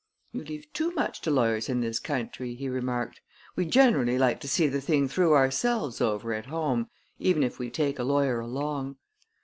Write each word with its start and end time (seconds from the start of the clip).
"You 0.31 0.43
leave 0.43 0.65
too 0.73 0.89
much 0.95 1.21
to 1.21 1.29
lawyers 1.29 1.69
in 1.69 1.81
this 1.81 1.99
country," 1.99 2.55
he 2.55 2.67
remarked. 2.67 3.21
"We 3.55 3.65
generally 3.67 4.17
like 4.17 4.39
to 4.39 4.47
see 4.47 4.65
the 4.65 4.81
thing 4.81 5.07
through 5.07 5.35
ourselves 5.35 6.01
over 6.01 6.33
at 6.33 6.47
home, 6.47 6.89
even 7.19 7.43
if 7.43 7.59
we 7.59 7.69
take 7.69 7.99
a 7.99 8.03
lawyer 8.03 8.39
along. 8.39 8.95